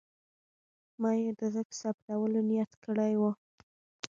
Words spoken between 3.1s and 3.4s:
و.